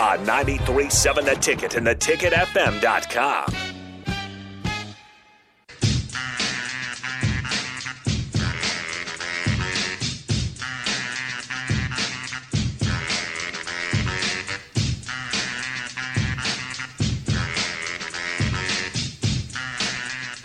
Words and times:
On 0.00 0.18
93.7 0.26 1.24
The 1.24 1.36
Ticket 1.36 1.76
and 1.76 1.86
theticketfm.com. 1.86 3.74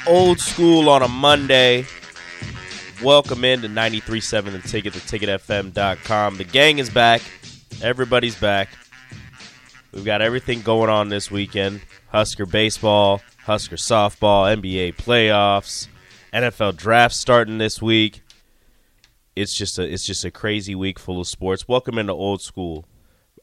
old 0.10 0.40
school 0.40 0.90
on 0.90 1.04
a 1.04 1.08
Monday. 1.08 1.86
Welcome 3.04 3.46
in 3.46 3.64
into 3.64 3.70
93.7 3.70 4.52
The 4.52 4.68
Ticket, 4.68 4.94
theticketfm.com. 4.94 6.38
The 6.38 6.44
gang 6.44 6.80
is 6.80 6.90
back. 6.90 7.22
Everybody's 7.82 8.36
back. 8.36 8.70
We've 9.92 10.06
got 10.06 10.22
everything 10.22 10.62
going 10.62 10.90
on 10.90 11.10
this 11.10 11.32
weekend. 11.32 11.82
Husker 12.10 12.46
baseball, 12.46 13.24
Husker 13.46 13.76
softball, 13.76 14.56
NBA 14.56 14.98
playoffs, 14.98 15.88
NFL 16.32 16.78
draft 16.78 17.16
starting 17.16 17.58
this 17.58 17.82
week. 17.82 18.22
It's 19.36 19.54
just 19.54 19.78
a 19.80 19.92
it's 19.92 20.06
just 20.06 20.24
a 20.24 20.32
crazy 20.32 20.76
week 20.76 21.00
full 21.00 21.20
of 21.20 21.28
sports. 21.28 21.68
Welcome 21.68 21.98
into 21.98 22.14
old 22.14 22.42
school. 22.42 22.86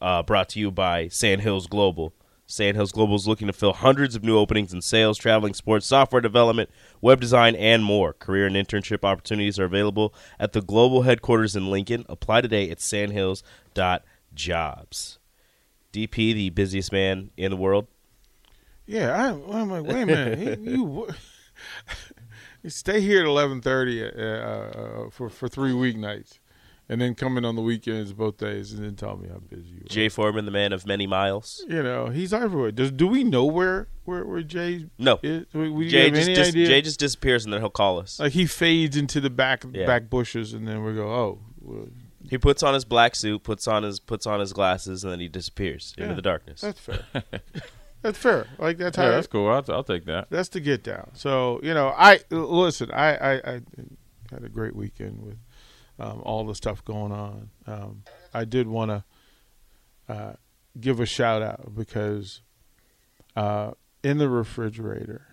Uh, 0.01 0.23
brought 0.23 0.49
to 0.49 0.59
you 0.59 0.71
by 0.71 1.09
Sandhills 1.09 1.67
Global. 1.67 2.13
Sandhills 2.45 2.93
Global 2.93 3.15
is 3.15 3.27
looking 3.27 3.47
to 3.47 3.53
fill 3.53 3.73
hundreds 3.73 4.15
of 4.15 4.23
new 4.23 4.37
openings 4.37 4.71
in 4.71 4.81
sales, 4.81 5.17
traveling, 5.17 5.53
sports, 5.53 5.85
software 5.85 6.21
development, 6.21 6.69
web 7.01 7.19
design, 7.19 7.55
and 7.55 7.83
more. 7.83 8.13
Career 8.13 8.45
and 8.45 8.55
internship 8.55 9.03
opportunities 9.03 9.59
are 9.59 9.65
available 9.65 10.13
at 10.39 10.53
the 10.53 10.61
global 10.61 11.01
headquarters 11.01 11.57
in 11.57 11.69
Lincoln. 11.69 12.05
Apply 12.07 12.39
today 12.39 12.69
at 12.69 12.79
sandhills.jobs. 12.79 15.16
DP, 15.97 16.33
the 16.33 16.49
busiest 16.51 16.91
man 16.91 17.31
in 17.37 17.51
the 17.51 17.57
world. 17.57 17.87
Yeah, 18.85 19.11
I, 19.13 19.57
I'm 19.59 19.69
like, 19.69 19.83
wait 19.83 20.03
a 20.03 20.05
minute, 20.05 20.39
he, 20.39 20.45
you, 20.71 21.07
you 22.63 22.69
stay 22.69 23.01
here 23.01 23.21
at 23.21 23.25
eleven 23.25 23.61
thirty 23.61 24.03
uh, 24.03 24.07
uh, 24.09 25.09
for 25.09 25.29
for 25.29 25.47
three 25.49 25.71
weeknights, 25.71 26.39
and 26.87 27.01
then 27.01 27.13
come 27.15 27.37
in 27.37 27.43
on 27.45 27.55
the 27.55 27.61
weekends 27.61 28.13
both 28.13 28.37
days, 28.37 28.71
and 28.73 28.83
then 28.85 28.95
tell 28.95 29.17
me 29.17 29.27
how 29.27 29.39
busy 29.39 29.69
you 29.71 29.81
are. 29.81 29.89
Jay 29.89 30.07
Foreman, 30.09 30.45
the 30.45 30.51
man 30.51 30.71
of 30.71 30.85
many 30.85 31.05
miles. 31.07 31.65
You 31.67 31.83
know, 31.83 32.07
he's 32.07 32.33
everywhere. 32.33 32.71
Does 32.71 32.91
do 32.91 33.07
we 33.07 33.23
know 33.25 33.43
where 33.45 33.87
where 34.05 34.23
where 34.25 34.41
Jay? 34.41 34.85
No. 34.97 35.19
is? 35.21 35.45
We, 35.53 35.69
we 35.69 35.89
Jay 35.89 36.09
just, 36.11 36.27
dis- 36.27 36.53
Jay 36.53 36.81
just 36.81 36.99
disappears 36.99 37.43
and 37.43 37.53
then 37.53 37.59
he'll 37.61 37.69
call 37.69 37.99
us. 37.99 38.19
like 38.21 38.31
he 38.33 38.45
fades 38.45 38.95
into 38.95 39.19
the 39.19 39.29
back 39.29 39.65
Yeah. 39.73 39.85
back 39.85 40.09
bushes, 40.09 40.53
and 40.53 40.65
then 40.67 40.83
we 40.83 40.93
go, 40.93 41.09
oh, 41.09 41.39
well, 41.59 41.87
He 42.29 42.37
puts 42.37 42.63
on 42.63 42.73
his 42.73 42.85
black 42.85 43.15
suit, 43.15 43.43
puts 43.43 43.67
on 43.67 43.83
his 43.83 43.99
puts 43.99 44.25
on 44.25 44.39
his 44.39 44.53
glasses, 44.53 45.03
and 45.03 45.13
then 45.13 45.19
he 45.19 45.27
disappears 45.27 45.93
into 45.97 46.15
the 46.15 46.21
darkness. 46.21 46.61
that's 46.61 46.79
fair. 46.79 47.05
that's 48.01 48.17
fair. 48.17 48.47
Like 48.59 48.77
that's 48.77 48.97
how 48.97 49.03
Yeah, 49.03 49.11
that's 49.11 49.27
cool. 49.27 49.47
I'll, 49.49 49.63
I'll 49.69 49.83
take 49.83 50.05
that. 50.05 50.29
that's 50.29 50.49
the 50.49 50.59
get 50.59 50.83
down. 50.83 51.11
So 51.13 51.59
you 51.63 51.73
know, 51.73 51.93
I 51.97 52.19
listen. 52.29 52.91
I 52.91 53.15
I, 53.15 53.33
I 53.35 53.61
had 54.31 54.43
a 54.43 54.49
great 54.49 54.75
weekend 54.75 55.21
with 55.21 55.37
um, 55.99 56.21
all 56.23 56.45
the 56.45 56.55
stuff 56.55 56.83
going 56.83 57.11
on. 57.11 57.49
Um, 57.65 58.03
I 58.33 58.45
did 58.45 58.67
want 58.67 58.91
to 58.91 59.03
uh, 60.09 60.33
give 60.79 60.99
a 60.99 61.05
shout 61.05 61.41
out 61.41 61.73
because 61.75 62.41
uh, 63.35 63.71
in 64.03 64.17
the 64.17 64.29
refrigerator 64.29 65.27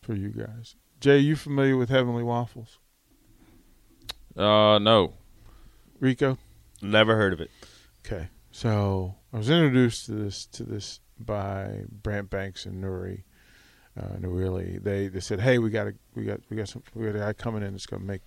for 0.00 0.14
you 0.14 0.28
guys, 0.28 0.76
Jay, 1.00 1.18
you 1.18 1.36
familiar 1.36 1.76
with 1.76 1.88
Heavenly 1.88 2.22
Waffles? 2.22 2.78
Uh, 4.36 4.78
no. 4.78 5.14
Rico. 6.00 6.38
Never 6.82 7.16
heard 7.16 7.32
of 7.32 7.40
it. 7.40 7.50
Okay, 8.04 8.28
so 8.50 9.14
I 9.32 9.38
was 9.38 9.50
introduced 9.50 10.06
to 10.06 10.12
this 10.12 10.46
to 10.46 10.62
this 10.62 11.00
by 11.18 11.82
Brant 11.90 12.30
Banks 12.30 12.66
and 12.66 12.82
Nuri 12.82 13.22
uh, 13.98 14.16
Nurili. 14.18 14.82
They 14.82 15.08
they 15.08 15.20
said, 15.20 15.40
"Hey, 15.40 15.58
we 15.58 15.70
got 15.70 15.86
a 15.86 15.94
we 16.14 16.24
got 16.24 16.40
we 16.50 16.56
got 16.56 16.68
some 16.68 16.82
we 16.94 17.06
got 17.06 17.16
a 17.16 17.18
guy 17.18 17.32
coming 17.32 17.62
in 17.62 17.72
that's 17.72 17.86
going 17.86 18.02
to 18.02 18.06
make 18.06 18.22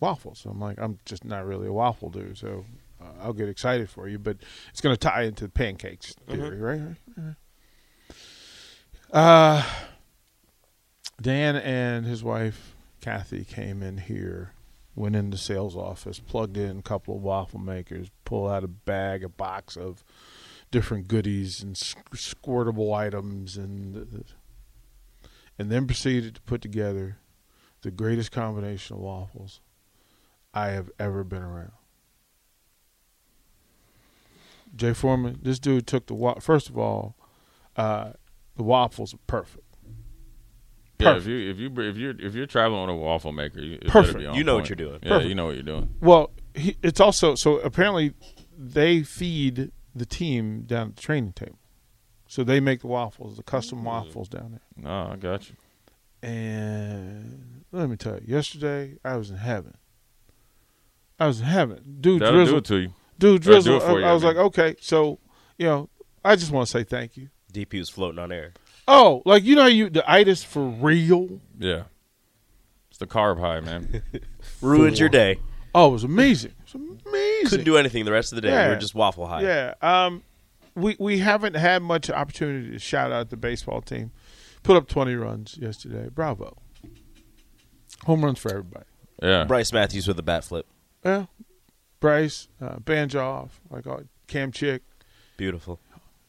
waffles." 0.00 0.40
So 0.40 0.50
I'm 0.50 0.60
like, 0.60 0.78
I'm 0.80 0.98
just 1.04 1.24
not 1.24 1.46
really 1.46 1.68
a 1.68 1.72
waffle 1.72 2.10
dude, 2.10 2.36
so 2.38 2.64
uh, 3.00 3.22
I'll 3.22 3.32
get 3.32 3.48
excited 3.48 3.88
for 3.88 4.08
you, 4.08 4.18
but 4.18 4.38
it's 4.70 4.80
going 4.80 4.94
to 4.94 5.00
tie 5.00 5.22
into 5.22 5.44
the 5.44 5.50
pancakes 5.50 6.14
theory, 6.28 6.58
right? 6.58 6.80
right? 6.80 6.96
right. 7.16 7.34
Uh, 9.12 9.62
Dan 11.20 11.56
and 11.56 12.04
his 12.04 12.24
wife 12.24 12.74
Kathy 13.00 13.44
came 13.44 13.82
in 13.82 13.98
here 13.98 14.52
went 14.94 15.16
in 15.16 15.30
the 15.30 15.38
sales 15.38 15.76
office, 15.76 16.20
plugged 16.20 16.56
in 16.56 16.78
a 16.78 16.82
couple 16.82 17.16
of 17.16 17.22
waffle 17.22 17.60
makers, 17.60 18.10
pull 18.24 18.48
out 18.48 18.64
a 18.64 18.68
bag, 18.68 19.24
a 19.24 19.28
box 19.28 19.76
of 19.76 20.04
different 20.70 21.08
goodies 21.08 21.62
and 21.62 21.74
squirtable 21.74 22.94
items, 22.94 23.56
and 23.56 24.24
and 25.58 25.70
then 25.70 25.86
proceeded 25.86 26.34
to 26.34 26.40
put 26.42 26.60
together 26.60 27.18
the 27.82 27.90
greatest 27.90 28.32
combination 28.32 28.96
of 28.96 29.02
waffles 29.02 29.60
I 30.52 30.68
have 30.68 30.90
ever 30.98 31.22
been 31.24 31.42
around. 31.42 31.72
Jay 34.74 34.92
Foreman, 34.92 35.38
this 35.42 35.58
dude 35.58 35.86
took 35.86 36.06
the 36.06 36.14
wa- 36.14 36.40
first 36.40 36.68
of 36.68 36.76
all, 36.78 37.14
uh, 37.76 38.12
the 38.56 38.62
waffles 38.62 39.14
are 39.14 39.20
perfect. 39.26 39.63
Yeah, 41.04 41.12
Perfect. 41.14 41.26
if 41.26 41.30
you 41.30 41.50
if 41.50 41.58
you 41.58 41.82
if 41.90 41.96
you're 41.96 42.20
if 42.28 42.34
you're 42.34 42.46
traveling 42.46 42.80
on 42.80 42.88
a 42.88 42.96
waffle 42.96 43.32
maker, 43.32 43.60
you, 43.60 43.78
Perfect. 43.86 44.18
be 44.18 44.26
on 44.26 44.34
You 44.34 44.44
know 44.44 44.56
what 44.56 44.68
you're 44.68 44.76
doing. 44.76 44.98
Yeah, 45.02 45.08
Perfect. 45.10 45.28
you 45.28 45.34
know 45.34 45.46
what 45.46 45.54
you're 45.54 45.62
doing. 45.62 45.94
Well, 46.00 46.30
he, 46.54 46.76
it's 46.82 47.00
also 47.00 47.34
so 47.34 47.58
apparently 47.60 48.14
they 48.56 49.02
feed 49.02 49.70
the 49.94 50.06
team 50.06 50.62
down 50.62 50.88
at 50.88 50.96
the 50.96 51.02
training 51.02 51.32
table, 51.32 51.58
so 52.28 52.42
they 52.44 52.60
make 52.60 52.80
the 52.80 52.86
waffles, 52.88 53.36
the 53.36 53.42
custom 53.42 53.84
waffles 53.84 54.28
down 54.28 54.60
there. 54.76 54.90
Oh, 54.90 55.12
I 55.12 55.16
got 55.16 55.48
you. 55.48 55.56
And 56.22 57.64
let 57.70 57.88
me 57.88 57.96
tell 57.96 58.14
you, 58.14 58.22
yesterday 58.26 58.96
I 59.04 59.16
was 59.16 59.30
in 59.30 59.36
heaven. 59.36 59.76
I 61.20 61.26
was 61.26 61.40
in 61.40 61.46
heaven, 61.46 61.98
dude. 62.00 62.22
That'll 62.22 62.32
do 62.34 62.38
drizzle, 62.44 62.58
it 62.58 62.64
to 62.66 62.76
you. 62.78 62.92
dude. 63.18 63.42
That'll 63.42 63.60
do 63.62 63.68
Drizzle. 63.70 63.76
it 63.76 63.80
for 63.82 63.90
I, 63.90 63.98
you, 64.00 64.04
I 64.06 64.12
was 64.14 64.24
I 64.24 64.28
like, 64.28 64.36
okay, 64.36 64.76
so 64.80 65.18
you 65.58 65.66
know, 65.66 65.88
I 66.24 66.34
just 66.36 66.50
want 66.50 66.66
to 66.66 66.70
say 66.70 66.82
thank 66.82 67.16
you. 67.16 67.28
DP 67.52 67.78
was 67.78 67.88
floating 67.88 68.18
on 68.18 68.32
air. 68.32 68.52
Oh, 68.86 69.22
like 69.24 69.44
you 69.44 69.54
know, 69.56 69.66
you 69.66 69.88
the 69.90 70.08
itis 70.10 70.42
for 70.44 70.62
real. 70.64 71.40
Yeah. 71.58 71.84
It's 72.90 72.98
the 72.98 73.06
carb 73.06 73.40
high, 73.40 73.60
man. 73.60 74.02
Ruined 74.60 74.98
your 74.98 75.08
day. 75.08 75.38
Oh, 75.74 75.88
it 75.88 75.92
was 75.92 76.04
amazing. 76.04 76.52
It 76.66 76.74
was 76.74 77.02
amazing. 77.06 77.48
Couldn't 77.48 77.64
do 77.64 77.76
anything 77.76 78.04
the 78.04 78.12
rest 78.12 78.32
of 78.32 78.36
the 78.36 78.42
day. 78.42 78.48
We 78.50 78.54
Yeah. 78.54 78.68
were 78.68 78.76
just 78.76 78.94
waffle 78.94 79.26
high. 79.26 79.42
Yeah. 79.42 79.74
Um, 79.82 80.22
we 80.74 80.96
we 80.98 81.18
haven't 81.18 81.54
had 81.54 81.82
much 81.82 82.10
opportunity 82.10 82.70
to 82.70 82.78
shout 82.78 83.10
out 83.10 83.30
the 83.30 83.36
baseball 83.36 83.80
team. 83.80 84.12
Put 84.62 84.76
up 84.76 84.88
twenty 84.88 85.14
runs 85.14 85.56
yesterday. 85.58 86.08
Bravo. 86.08 86.56
Home 88.04 88.24
runs 88.24 88.38
for 88.38 88.50
everybody. 88.50 88.84
Yeah. 89.22 89.44
Brice 89.44 89.72
Matthews 89.72 90.06
with 90.06 90.18
a 90.18 90.22
bat 90.22 90.44
flip. 90.44 90.66
Yeah. 91.04 91.26
Bryce, 92.00 92.48
uh, 92.60 92.76
Banjoff, 92.76 93.50
like 93.70 93.86
uh, 93.86 94.00
Cam 94.26 94.52
Chick. 94.52 94.82
Beautiful. 95.36 95.80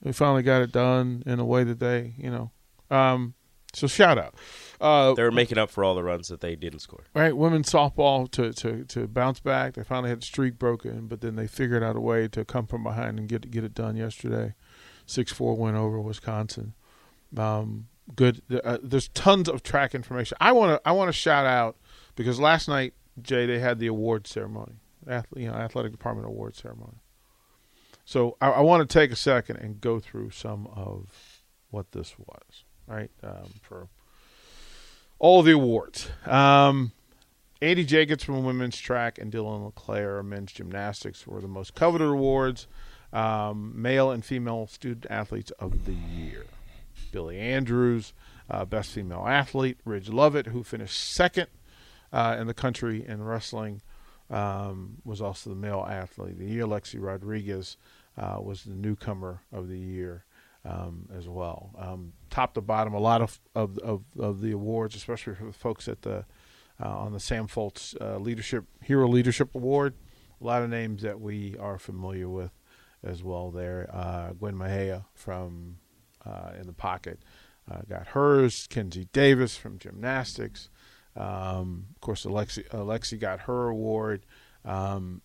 They 0.02 0.12
finally 0.14 0.44
got 0.44 0.62
it 0.62 0.72
done 0.72 1.24
in 1.26 1.40
a 1.40 1.46
way 1.46 1.64
that 1.64 1.80
they, 1.80 2.14
you 2.18 2.30
know. 2.30 2.52
Um, 2.92 3.34
so 3.74 3.88
shout 3.88 4.18
out. 4.18 4.36
Uh, 4.80 5.14
They 5.14 5.24
were 5.24 5.32
making 5.32 5.58
up 5.58 5.70
for 5.70 5.84
all 5.84 5.96
the 5.96 6.04
runs 6.04 6.28
that 6.30 6.40
they 6.42 6.56
didn't 6.56 6.80
score. 6.80 7.04
right, 7.14 7.36
women's 7.36 7.70
softball 7.70 8.30
to, 8.32 8.54
to, 8.54 8.84
to 8.86 9.08
bounce 9.08 9.40
back. 9.40 9.74
They 9.74 9.84
finally 9.84 10.10
had 10.10 10.22
the 10.22 10.26
streak 10.26 10.58
broken, 10.58 11.08
but 11.08 11.22
then 11.22 11.36
they 11.36 11.48
figured 11.48 11.84
out 11.84 11.96
a 11.96 12.02
way 12.02 12.28
to 12.30 12.46
come 12.46 12.68
from 12.68 12.84
behind 12.84 13.20
and 13.20 13.28
get 13.28 13.50
get 13.52 13.64
it 13.64 13.74
done 13.74 13.96
yesterday. 13.98 14.54
Six 15.06 15.32
four 15.32 15.56
win 15.56 15.76
over 15.76 16.00
Wisconsin. 16.00 16.74
Um, 17.38 17.88
good. 18.16 18.42
Uh, 18.64 18.78
there's 18.82 19.10
tons 19.10 19.50
of 19.50 19.62
track 19.64 19.94
information. 19.94 20.38
I 20.40 20.52
want 20.54 20.82
to 20.82 20.88
I 20.88 20.94
want 20.94 21.10
to 21.10 21.14
shout 21.14 21.46
out 21.46 21.76
because 22.16 22.40
last 22.40 22.68
night 22.68 22.94
Jay 23.22 23.46
they 23.46 23.60
had 23.60 23.80
the 23.80 23.88
award 23.88 24.26
ceremony, 24.28 24.74
Ath- 25.08 25.28
you 25.36 25.48
know, 25.48 25.54
athletic 25.54 25.92
department 25.92 26.28
award 26.28 26.56
ceremony. 26.56 26.98
So 28.06 28.38
I, 28.40 28.50
I 28.52 28.62
want 28.62 28.88
to 28.88 28.94
take 28.94 29.12
a 29.12 29.16
second 29.16 29.58
and 29.58 29.82
go 29.82 30.00
through 30.00 30.30
some 30.32 30.68
of 30.68 31.42
what 31.72 31.92
this 31.92 32.16
was, 32.20 32.64
right? 32.88 33.12
Um, 33.24 33.50
for 33.62 33.88
all 35.20 35.42
the 35.44 35.54
awards. 35.54 36.10
Um, 36.26 36.92
Andy 37.62 37.86
Jacobs 37.86 38.24
from 38.24 38.44
women's 38.44 38.78
track 38.78 39.18
and 39.18 39.32
Dylan 39.32 39.66
LeClaire 39.66 40.22
men's 40.24 40.52
gymnastics 40.52 41.26
were 41.26 41.42
the 41.42 41.48
most 41.48 41.74
coveted 41.74 42.08
awards. 42.08 42.68
um, 43.14 43.72
male 43.82 44.12
and 44.12 44.24
female 44.26 44.68
student 44.68 45.06
athletes 45.10 45.52
of 45.52 45.86
the 45.86 45.94
year. 45.94 46.46
Billy 47.12 47.40
Andrews, 47.40 48.14
uh, 48.50 48.66
best 48.66 48.92
female 48.92 49.26
athlete. 49.26 49.78
Ridge 49.86 50.10
Lovett, 50.10 50.48
who 50.48 50.64
finished 50.64 51.00
second 51.00 51.48
uh, 52.12 52.36
in 52.38 52.48
the 52.48 52.54
country 52.54 53.06
in 53.08 53.24
wrestling, 53.24 53.82
um, 54.30 54.98
was 55.06 55.22
also 55.22 55.50
the 55.50 55.56
male 55.56 55.86
athlete 55.90 56.34
of 56.34 56.40
the 56.40 56.46
year. 56.46 56.66
Lexi 56.66 57.02
Rodriguez 57.02 57.78
uh, 58.18 58.38
was 58.42 58.64
the 58.64 58.76
newcomer 58.76 59.42
of 59.52 59.70
the 59.70 59.80
year 59.80 60.26
um, 60.66 61.08
as 61.16 61.28
well. 61.28 61.72
Um, 61.78 62.14
top 62.30 62.54
to 62.56 62.62
bottom, 62.62 62.94
a 62.94 63.00
lot 63.00 63.22
of, 63.22 63.40
of, 63.54 63.78
of, 63.80 64.04
of, 64.20 64.42
the 64.42 64.52
awards, 64.52 64.96
especially 64.96 65.36
for 65.36 65.46
the 65.46 65.54
folks 65.54 65.88
at 65.88 66.02
the 66.02 66.26
uh, 66.84 66.90
on 66.90 67.14
the 67.14 67.20
Sam 67.20 67.48
Foltz 67.48 67.96
uh, 68.02 68.18
Leadership 68.18 68.66
Hero 68.82 69.08
Leadership 69.08 69.56
Award. 69.56 69.94
A 70.42 70.44
lot 70.44 70.62
of 70.62 70.70
names 70.70 71.04
that 71.04 71.22
we 71.22 71.56
are 71.60 71.78
familiar 71.78 72.28
with 72.28 72.52
as 73.04 73.24
well. 73.24 73.52
There, 73.52 73.90
uh, 73.94 74.34
Gwen 74.34 74.56
Mahia 74.56 75.06
from 75.14 75.78
uh, 76.26 76.52
in 76.60 76.68
the 76.68 76.74
pocket 76.74 77.20
uh, 77.72 77.82
got 77.88 78.08
hers. 78.08 78.68
Kenzie 78.68 79.08
Davis 79.14 79.56
from 79.56 79.78
gymnastics. 79.78 80.70
Um, 81.16 81.88
of 81.96 82.02
course, 82.02 82.26
Alexi 82.26 82.68
Alexi 82.70 83.20
got 83.20 83.42
her 83.42 83.70
award. 83.70 84.26
Um, 84.66 85.22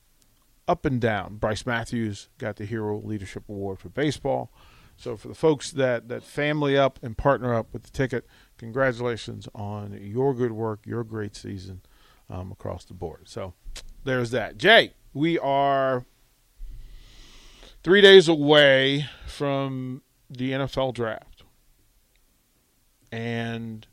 up 0.69 0.85
and 0.85 1.01
down. 1.01 1.37
Brice 1.37 1.67
Matthews 1.67 2.29
got 2.39 2.57
the 2.57 2.65
Hero 2.65 3.01
Leadership 3.01 3.49
Award 3.49 3.81
for 3.81 3.89
baseball. 3.89 4.53
So 5.01 5.17
for 5.17 5.29
the 5.29 5.35
folks 5.35 5.71
that 5.71 6.09
that 6.09 6.23
family 6.23 6.77
up 6.77 6.99
and 7.03 7.17
partner 7.17 7.55
up 7.55 7.73
with 7.73 7.85
the 7.85 7.91
ticket, 7.91 8.27
congratulations 8.59 9.49
on 9.55 9.99
your 9.99 10.35
good 10.35 10.53
work, 10.53 10.81
your 10.85 11.05
great 11.05 11.35
season 11.35 11.81
um, 12.29 12.53
across 12.53 12.85
the 12.85 12.93
board. 12.93 13.23
So 13.27 13.55
there's 14.05 14.31
that. 14.33 14.59
Jay, 14.59 14.93
we 15.15 15.39
are 15.39 16.05
three 17.83 18.03
days 18.03 18.29
away 18.29 19.09
from 19.27 20.03
the 20.29 20.53
NFL 20.53 20.93
draft, 20.93 21.45
and 23.11 23.87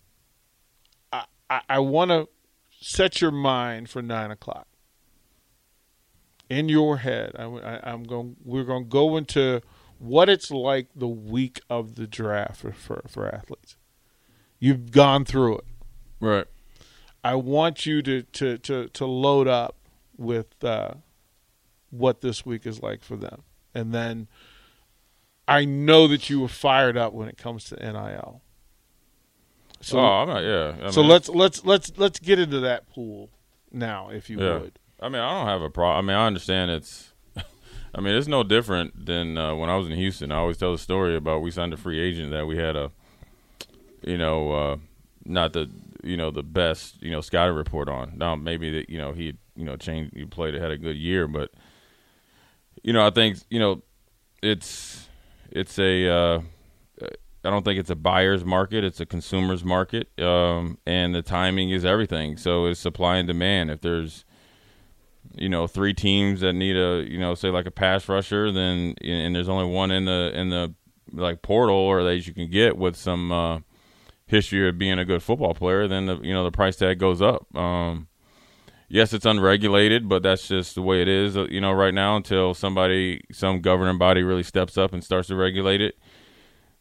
I 1.14 1.24
I, 1.50 1.62
I 1.70 1.80
want 1.80 2.12
to 2.12 2.28
set 2.82 3.22
your 3.22 3.32
mind 3.32 3.90
for 3.90 4.02
nine 4.02 4.30
o'clock. 4.30 4.68
In 6.50 6.68
your 6.68 6.98
head, 6.98 7.32
I, 7.40 7.80
I'm 7.84 8.04
going. 8.04 8.36
We're 8.44 8.66
going 8.66 8.84
to 8.84 8.90
go 8.90 9.16
into 9.16 9.62
what 10.00 10.30
it's 10.30 10.52
like 10.52 10.88
the 10.96 11.08
week 11.08 11.62
of 11.70 11.96
the 11.96 12.08
draft 12.08 12.58
for, 12.58 12.72
for, 12.72 13.04
for 13.08 13.34
athletes. 13.34 13.76
You've 14.60 14.92
gone 14.92 15.26
through 15.26 15.60
it. 15.60 15.66
Right. 16.20 16.46
I 17.24 17.36
want 17.36 17.86
you 17.86 18.02
to, 18.02 18.24
to, 18.24 18.58
to, 18.60 18.88
to 18.90 19.06
load 19.06 19.48
up 19.48 19.76
with 20.18 20.64
uh, 20.64 20.96
what 21.90 22.22
this 22.22 22.46
week 22.46 22.66
is 22.66 22.82
like 22.82 23.04
for 23.04 23.16
them. 23.16 23.44
And 23.74 23.94
then 23.94 24.28
I 25.48 25.66
know 25.66 26.08
that 26.08 26.30
you 26.30 26.42
were 26.42 26.48
fired 26.48 26.98
up 26.98 27.14
when 27.14 27.28
it 27.28 27.38
comes 27.38 27.66
to 27.66 27.76
NIL. 27.76 28.42
So, 29.80 30.00
oh, 30.00 30.04
I'm 30.04 30.28
not, 30.28 30.40
yeah. 30.40 30.88
I 30.88 30.90
so 30.90 31.02
mean, 31.02 31.12
let's 31.12 31.30
let's 31.30 31.64
let's 31.64 31.92
let's 31.98 32.18
get 32.18 32.40
into 32.40 32.62
that 32.62 32.90
pool 32.90 33.30
now, 33.72 34.10
if 34.10 34.28
you 34.28 34.40
yeah. 34.40 34.58
would. 34.58 34.80
I 35.00 35.10
mean, 35.10 35.22
I 35.22 35.38
don't 35.38 35.48
have 35.48 35.62
a 35.62 35.70
problem. 35.70 36.04
I 36.04 36.08
mean, 36.08 36.18
I 36.18 36.26
understand 36.26 36.72
it's 36.72 37.14
I 37.98 38.02
mean, 38.02 38.14
it's 38.14 38.28
no 38.28 38.44
different 38.44 39.08
than 39.08 39.40
uh, 39.40 39.56
when 39.56 39.72
I 39.72 39.76
was 39.76 39.88
in 39.88 39.94
Houston. 39.94 40.32
I 40.32 40.36
always 40.36 40.58
tell 40.58 40.72
the 40.72 40.78
story 40.78 41.16
about 41.16 41.42
we 41.42 41.50
signed 41.50 41.74
a 41.74 41.78
free 41.78 42.00
agent 42.00 42.30
that 42.30 42.46
we 42.46 42.56
had 42.56 42.76
a, 42.76 42.92
you 44.04 44.20
know, 44.20 44.52
uh, 44.52 44.78
not 45.26 45.54
the 45.54 45.68
you 46.04 46.16
know 46.16 46.30
the 46.30 46.44
best 46.44 47.02
you 47.02 47.12
know 47.12 47.22
scouting 47.22 47.56
report 47.56 47.90
on. 47.90 48.14
Now 48.16 48.36
maybe 48.36 48.72
that 48.72 48.90
you 48.92 49.00
know 49.00 49.14
he 49.14 49.34
you 49.56 49.66
know 49.66 49.76
changed, 49.76 50.16
he 50.16 50.26
played, 50.26 50.54
had 50.54 50.70
a 50.70 50.78
good 50.78 50.96
year, 50.96 51.28
but 51.28 51.52
you 52.84 52.94
know 52.94 53.06
I 53.06 53.10
think 53.10 53.40
you 53.50 53.60
know 53.60 53.82
it's 54.44 55.10
it's 55.50 55.80
a 55.80 56.08
uh, 56.08 56.42
I 57.44 57.50
don't 57.50 57.66
think 57.66 57.80
it's 57.80 57.90
a 57.90 57.96
buyer's 57.96 58.46
market. 58.46 58.84
It's 58.84 59.00
a 59.00 59.08
consumer's 59.08 59.64
market, 59.64 60.08
um, 60.22 60.78
and 60.86 61.16
the 61.16 61.24
timing 61.24 61.72
is 61.72 61.84
everything. 61.84 62.38
So 62.38 62.68
it's 62.68 62.80
supply 62.80 63.18
and 63.18 63.28
demand. 63.28 63.72
If 63.72 63.82
there's 63.82 64.24
you 65.38 65.50
know 65.50 65.68
three 65.68 65.94
teams 65.94 66.42
that 66.42 66.54
need 66.54 66.76
a 66.76 67.06
you 67.10 67.20
know 67.20 67.36
say 67.36 67.50
like 67.50 67.66
a 67.66 67.72
pass 67.72 68.08
rusher, 68.10 68.52
then 68.52 68.96
and 69.02 69.36
there's 69.36 69.50
only 69.50 69.66
one 69.66 69.92
in 69.92 70.06
the 70.06 70.32
in 70.34 70.50
the 70.50 70.74
like 71.12 71.42
portal 71.42 71.76
or 71.76 72.04
that 72.04 72.28
you 72.28 72.34
can 72.34 72.50
get 72.50 72.78
with 72.78 72.96
some 72.96 73.32
uh, 73.32 73.60
history 74.26 74.68
of 74.68 74.78
being 74.78 75.00
a 75.00 75.06
good 75.06 75.24
football 75.24 75.54
player, 75.54 75.88
then 75.88 76.06
the 76.06 76.18
you 76.20 76.34
know 76.34 76.44
the 76.44 76.52
price 76.52 76.76
tag 76.76 77.00
goes 77.00 77.22
up. 77.22 77.56
Um, 77.56 78.08
yes, 78.90 79.14
it's 79.14 79.26
unregulated, 79.26 80.08
but 80.08 80.24
that's 80.24 80.48
just 80.48 80.76
the 80.76 80.82
way 80.82 81.02
it 81.02 81.08
is. 81.08 81.38
Uh, 81.38 81.46
you 81.50 81.62
know, 81.62 81.72
right 81.72 81.94
now 81.94 82.16
until 82.16 82.54
somebody, 82.54 83.22
some 83.32 83.62
governing 83.62 83.98
body, 83.98 84.24
really 84.24 84.44
steps 84.44 84.78
up 84.78 84.94
and 84.94 85.04
starts 85.04 85.30
to 85.30 85.36
regulate 85.36 85.82
it. 85.82 85.98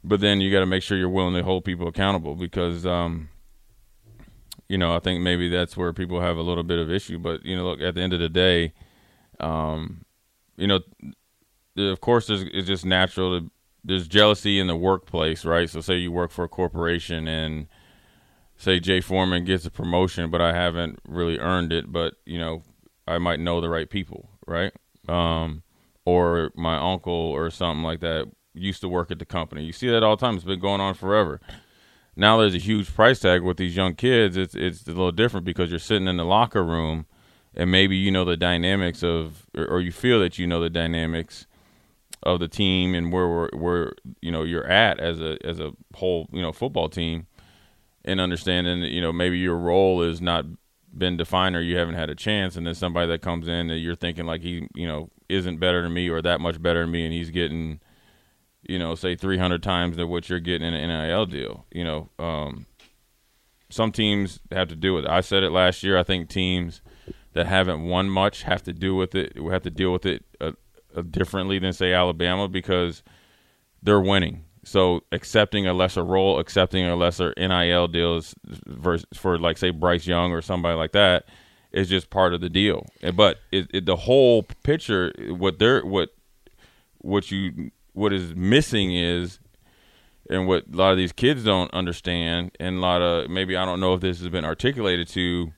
But 0.04 0.20
then 0.20 0.40
you 0.40 0.52
got 0.52 0.60
to 0.60 0.66
make 0.66 0.82
sure 0.82 0.96
you're 0.98 1.08
willing 1.08 1.34
to 1.34 1.42
hold 1.42 1.64
people 1.64 1.88
accountable 1.88 2.34
because 2.34 2.86
um, 2.86 3.28
you 4.68 4.78
know, 4.78 4.94
I 4.94 4.98
think 4.98 5.20
maybe 5.20 5.48
that's 5.48 5.76
where 5.76 5.92
people 5.92 6.20
have 6.20 6.36
a 6.36 6.42
little 6.42 6.64
bit 6.64 6.78
of 6.78 6.90
issue. 6.90 7.18
But 7.18 7.44
you 7.44 7.56
know, 7.56 7.64
look 7.64 7.80
at 7.80 7.94
the 7.94 8.00
end 8.00 8.12
of 8.12 8.20
the 8.20 8.28
day, 8.28 8.72
um, 9.40 10.04
you 10.56 10.66
know, 10.66 10.80
of 11.76 12.00
course, 12.00 12.30
it's 12.30 12.66
just 12.66 12.84
natural 12.84 13.40
to 13.40 13.50
there's 13.84 14.08
jealousy 14.08 14.58
in 14.58 14.66
the 14.66 14.76
workplace, 14.76 15.44
right? 15.44 15.70
So, 15.70 15.80
say 15.80 15.96
you 15.96 16.10
work 16.10 16.32
for 16.32 16.44
a 16.44 16.48
corporation 16.48 17.28
and 17.28 17.68
say 18.56 18.80
Jay 18.80 19.00
Foreman 19.00 19.44
gets 19.44 19.64
a 19.64 19.70
promotion, 19.70 20.30
but 20.30 20.40
I 20.40 20.52
haven't 20.52 20.98
really 21.06 21.38
earned 21.38 21.72
it, 21.72 21.92
but 21.92 22.14
you 22.24 22.38
know, 22.38 22.62
I 23.06 23.18
might 23.18 23.38
know 23.38 23.60
the 23.60 23.68
right 23.68 23.88
people, 23.88 24.30
right? 24.46 24.72
Um, 25.08 25.62
or 26.04 26.50
my 26.56 26.76
uncle 26.76 27.12
or 27.12 27.50
something 27.50 27.84
like 27.84 28.00
that 28.00 28.28
used 28.54 28.80
to 28.80 28.88
work 28.88 29.10
at 29.12 29.20
the 29.20 29.24
company. 29.24 29.62
You 29.62 29.72
see 29.72 29.88
that 29.88 30.02
all 30.02 30.16
the 30.16 30.20
time. 30.20 30.34
It's 30.34 30.44
been 30.44 30.58
going 30.58 30.80
on 30.80 30.94
forever 30.94 31.40
now 32.16 32.38
there's 32.38 32.54
a 32.54 32.58
huge 32.58 32.92
price 32.94 33.20
tag 33.20 33.42
with 33.42 33.58
these 33.58 33.76
young 33.76 33.94
kids. 33.94 34.36
It's 34.36 34.54
it's 34.54 34.84
a 34.86 34.90
little 34.90 35.12
different 35.12 35.44
because 35.44 35.70
you're 35.70 35.78
sitting 35.78 36.08
in 36.08 36.16
the 36.16 36.24
locker 36.24 36.64
room, 36.64 37.06
and 37.54 37.70
maybe 37.70 37.96
you 37.96 38.10
know 38.10 38.24
the 38.24 38.36
dynamics 38.36 39.02
of, 39.02 39.46
or, 39.56 39.66
or 39.66 39.80
you 39.80 39.92
feel 39.92 40.20
that 40.20 40.38
you 40.38 40.46
know 40.46 40.60
the 40.60 40.70
dynamics 40.70 41.46
of 42.22 42.40
the 42.40 42.48
team 42.48 42.94
and 42.94 43.12
where 43.12 43.28
we're, 43.28 43.50
where 43.50 43.92
you 44.22 44.32
know 44.32 44.42
you're 44.42 44.66
at 44.66 44.98
as 44.98 45.20
a 45.20 45.36
as 45.44 45.60
a 45.60 45.72
whole 45.94 46.26
you 46.32 46.40
know 46.40 46.52
football 46.52 46.88
team, 46.88 47.26
and 48.04 48.20
understanding 48.20 48.82
you 48.82 49.02
know 49.02 49.12
maybe 49.12 49.38
your 49.38 49.56
role 49.56 50.02
is 50.02 50.20
not 50.20 50.46
been 50.96 51.18
defined 51.18 51.54
or 51.54 51.60
you 51.60 51.76
haven't 51.76 51.96
had 51.96 52.08
a 52.08 52.14
chance, 52.14 52.56
and 52.56 52.66
then 52.66 52.74
somebody 52.74 53.06
that 53.06 53.20
comes 53.20 53.46
in 53.46 53.68
that 53.68 53.76
you're 53.76 53.94
thinking 53.94 54.24
like 54.24 54.40
he 54.40 54.66
you 54.74 54.86
know 54.86 55.10
isn't 55.28 55.58
better 55.58 55.82
than 55.82 55.92
me 55.92 56.08
or 56.08 56.22
that 56.22 56.40
much 56.40 56.62
better 56.62 56.80
than 56.80 56.90
me, 56.90 57.04
and 57.04 57.12
he's 57.12 57.30
getting 57.30 57.78
you 58.68 58.78
know, 58.78 58.94
say 58.94 59.14
300 59.14 59.62
times 59.62 59.96
than 59.96 60.08
what 60.08 60.28
you're 60.28 60.40
getting 60.40 60.66
in 60.66 60.74
an 60.74 61.08
NIL 61.08 61.26
deal. 61.26 61.66
You 61.72 61.84
know, 61.84 62.08
um, 62.18 62.66
some 63.70 63.92
teams 63.92 64.40
have 64.52 64.68
to 64.68 64.76
do 64.76 64.94
with 64.94 65.04
it. 65.04 65.10
I 65.10 65.20
said 65.20 65.42
it 65.42 65.50
last 65.50 65.82
year. 65.82 65.98
I 65.98 66.02
think 66.02 66.28
teams 66.28 66.80
that 67.32 67.46
haven't 67.46 67.84
won 67.84 68.08
much 68.08 68.42
have 68.44 68.62
to 68.64 68.72
do 68.72 68.94
with 68.94 69.14
it. 69.14 69.42
We 69.42 69.52
have 69.52 69.62
to 69.62 69.70
deal 69.70 69.92
with 69.92 70.06
it 70.06 70.24
uh, 70.40 70.52
uh, 70.96 71.02
differently 71.02 71.58
than 71.58 71.72
say 71.72 71.92
Alabama 71.92 72.48
because 72.48 73.02
they're 73.82 74.00
winning. 74.00 74.44
So 74.64 75.02
accepting 75.12 75.66
a 75.66 75.72
lesser 75.72 76.04
role, 76.04 76.38
accepting 76.38 76.86
a 76.86 76.96
lesser 76.96 77.32
NIL 77.36 77.88
deals 77.88 78.34
versus 78.44 79.06
for 79.14 79.38
like 79.38 79.58
say 79.58 79.70
Bryce 79.70 80.06
Young 80.06 80.32
or 80.32 80.42
somebody 80.42 80.76
like 80.76 80.92
that 80.92 81.26
is 81.72 81.88
just 81.88 82.10
part 82.10 82.34
of 82.34 82.40
the 82.40 82.48
deal. 82.48 82.86
But 83.14 83.38
it, 83.52 83.70
it, 83.72 83.86
the 83.86 83.96
whole 83.96 84.42
picture, 84.64 85.12
what 85.28 85.58
they're 85.58 85.84
what 85.84 86.14
what 86.98 87.30
you 87.30 87.70
what 87.96 88.12
is 88.12 88.34
missing 88.34 88.94
is 88.94 89.38
and 90.28 90.46
what 90.46 90.64
a 90.70 90.76
lot 90.76 90.90
of 90.92 90.98
these 90.98 91.12
kids 91.12 91.44
don't 91.44 91.72
understand 91.72 92.50
and 92.60 92.76
a 92.76 92.80
lot 92.80 93.00
of 93.00 93.30
maybe 93.30 93.56
I 93.56 93.64
don't 93.64 93.80
know 93.80 93.94
if 93.94 94.02
this 94.02 94.20
has 94.20 94.28
been 94.28 94.44
articulated 94.44 95.08
to 95.08 95.52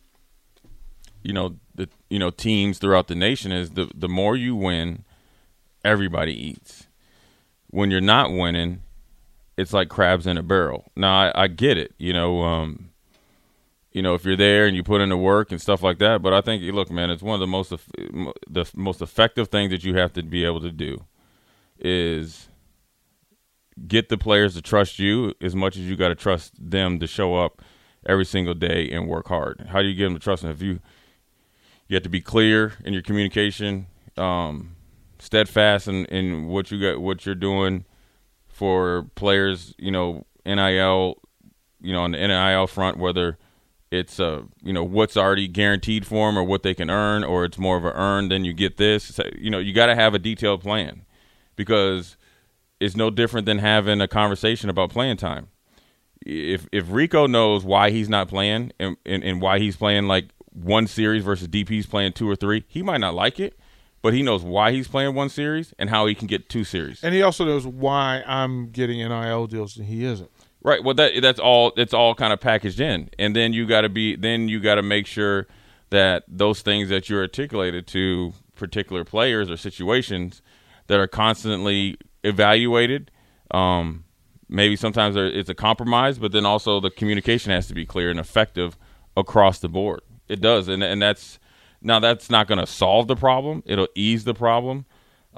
you 1.22 1.32
know 1.32 1.56
the 1.74 1.88
you 2.08 2.20
know 2.20 2.30
teams 2.30 2.78
throughout 2.78 3.08
the 3.08 3.16
nation 3.16 3.50
is 3.50 3.70
the 3.70 3.90
the 3.92 4.08
more 4.08 4.36
you 4.36 4.54
win 4.54 5.04
everybody 5.84 6.32
eats. 6.32 6.86
When 7.70 7.90
you're 7.90 8.00
not 8.00 8.30
winning 8.30 8.82
it's 9.56 9.72
like 9.72 9.88
crabs 9.88 10.24
in 10.24 10.38
a 10.38 10.42
barrel. 10.42 10.92
Now 10.94 11.22
I, 11.22 11.42
I 11.42 11.46
get 11.48 11.76
it 11.76 11.92
you 11.98 12.12
know 12.12 12.42
um 12.42 12.90
you 13.90 14.00
know 14.00 14.14
if 14.14 14.24
you're 14.24 14.36
there 14.36 14.66
and 14.66 14.76
you 14.76 14.84
put 14.84 15.00
in 15.00 15.08
the 15.08 15.16
work 15.16 15.50
and 15.50 15.60
stuff 15.60 15.82
like 15.82 15.98
that 15.98 16.22
but 16.22 16.32
I 16.32 16.40
think 16.40 16.62
look 16.72 16.88
man 16.88 17.10
it's 17.10 17.22
one 17.22 17.34
of 17.34 17.40
the 17.40 17.48
most 17.48 17.70
the 17.70 18.70
most 18.76 19.02
effective 19.02 19.48
things 19.48 19.72
that 19.72 19.82
you 19.82 19.96
have 19.96 20.12
to 20.12 20.22
be 20.22 20.44
able 20.44 20.60
to 20.60 20.70
do 20.70 21.04
is 21.80 22.48
get 23.86 24.08
the 24.08 24.18
players 24.18 24.54
to 24.54 24.62
trust 24.62 24.98
you 24.98 25.34
as 25.40 25.54
much 25.54 25.76
as 25.76 25.82
you 25.82 25.96
got 25.96 26.08
to 26.08 26.14
trust 26.14 26.52
them 26.58 26.98
to 26.98 27.06
show 27.06 27.36
up 27.36 27.62
every 28.06 28.24
single 28.24 28.54
day 28.54 28.90
and 28.90 29.06
work 29.06 29.28
hard. 29.28 29.68
How 29.70 29.82
do 29.82 29.88
you 29.88 29.94
get 29.94 30.04
them 30.04 30.14
to 30.14 30.20
trust 30.20 30.42
them? 30.42 30.50
If 30.50 30.62
you 30.62 30.80
you 31.88 31.94
have 31.94 32.02
to 32.02 32.08
be 32.08 32.20
clear 32.20 32.74
in 32.84 32.92
your 32.92 33.02
communication, 33.02 33.86
um, 34.18 34.76
steadfast 35.18 35.88
in, 35.88 36.04
in 36.06 36.46
what 36.46 36.70
you 36.70 36.80
got, 36.80 37.00
what 37.00 37.24
you're 37.24 37.34
doing 37.34 37.84
for 38.48 39.06
players. 39.14 39.74
You 39.78 39.90
know, 39.90 40.26
NIL, 40.44 41.18
you 41.80 41.92
know, 41.92 42.02
on 42.02 42.12
the 42.12 42.18
NIL 42.18 42.66
front, 42.66 42.98
whether 42.98 43.38
it's 43.90 44.20
uh 44.20 44.42
you 44.62 44.70
know 44.70 44.84
what's 44.84 45.16
already 45.16 45.48
guaranteed 45.48 46.06
for 46.06 46.28
them 46.28 46.38
or 46.38 46.44
what 46.44 46.62
they 46.62 46.74
can 46.74 46.90
earn, 46.90 47.24
or 47.24 47.44
it's 47.44 47.58
more 47.58 47.76
of 47.76 47.84
a 47.84 47.92
earn. 47.92 48.28
Then 48.28 48.44
you 48.44 48.52
get 48.52 48.76
this. 48.76 49.04
So, 49.04 49.24
you 49.36 49.50
know, 49.50 49.58
you 49.58 49.72
got 49.72 49.86
to 49.86 49.94
have 49.94 50.14
a 50.14 50.18
detailed 50.18 50.60
plan 50.60 51.04
because 51.58 52.16
it's 52.80 52.96
no 52.96 53.10
different 53.10 53.44
than 53.44 53.58
having 53.58 54.00
a 54.00 54.08
conversation 54.08 54.70
about 54.70 54.88
playing 54.90 55.18
time. 55.18 55.48
If 56.24 56.66
if 56.72 56.86
Rico 56.88 57.26
knows 57.26 57.64
why 57.64 57.90
he's 57.90 58.08
not 58.08 58.28
playing 58.28 58.72
and, 58.78 58.96
and, 59.04 59.22
and 59.22 59.42
why 59.42 59.58
he's 59.58 59.76
playing 59.76 60.06
like 60.06 60.30
one 60.52 60.86
series 60.86 61.22
versus 61.24 61.48
DP's 61.48 61.86
playing 61.86 62.14
two 62.14 62.30
or 62.30 62.36
three, 62.36 62.64
he 62.68 62.82
might 62.82 62.98
not 62.98 63.14
like 63.14 63.38
it, 63.38 63.58
but 64.02 64.14
he 64.14 64.22
knows 64.22 64.42
why 64.42 64.72
he's 64.72 64.88
playing 64.88 65.14
one 65.14 65.28
series 65.28 65.74
and 65.78 65.90
how 65.90 66.06
he 66.06 66.14
can 66.14 66.26
get 66.26 66.48
two 66.48 66.64
series. 66.64 67.02
And 67.02 67.14
he 67.14 67.22
also 67.22 67.44
knows 67.44 67.66
why 67.66 68.22
I'm 68.26 68.70
getting 68.70 68.98
NIL 68.98 69.46
deals 69.48 69.76
and 69.76 69.86
he 69.86 70.04
isn't. 70.04 70.30
Right. 70.62 70.82
Well, 70.82 70.94
that 70.94 71.20
that's 71.20 71.40
all. 71.40 71.72
It's 71.76 71.94
all 71.94 72.14
kind 72.14 72.32
of 72.32 72.40
packaged 72.40 72.80
in, 72.80 73.10
and 73.18 73.34
then 73.34 73.52
you 73.52 73.66
got 73.66 73.82
to 73.82 73.88
be. 73.88 74.16
Then 74.16 74.48
you 74.48 74.60
got 74.60 74.76
to 74.76 74.82
make 74.82 75.06
sure 75.06 75.46
that 75.90 76.24
those 76.28 76.62
things 76.62 76.88
that 76.88 77.08
you're 77.08 77.22
articulated 77.22 77.86
to 77.88 78.32
particular 78.54 79.04
players 79.04 79.50
or 79.50 79.56
situations 79.56 80.42
that 80.88 80.98
are 80.98 81.06
constantly 81.06 81.96
evaluated. 82.24 83.10
Um, 83.50 84.04
maybe 84.48 84.76
sometimes 84.76 85.14
there, 85.14 85.26
it's 85.26 85.48
a 85.48 85.54
compromise, 85.54 86.18
but 86.18 86.32
then 86.32 86.44
also 86.44 86.80
the 86.80 86.90
communication 86.90 87.52
has 87.52 87.66
to 87.68 87.74
be 87.74 87.86
clear 87.86 88.10
and 88.10 88.18
effective 88.18 88.76
across 89.16 89.60
the 89.60 89.68
board. 89.68 90.00
It 90.28 90.40
does, 90.40 90.68
and 90.68 90.82
and 90.82 91.00
that's 91.00 91.38
now 91.80 92.00
that's 92.00 92.28
not 92.28 92.48
going 92.48 92.58
to 92.58 92.66
solve 92.66 93.06
the 93.06 93.16
problem. 93.16 93.62
It'll 93.64 93.88
ease 93.94 94.24
the 94.24 94.34
problem. 94.34 94.84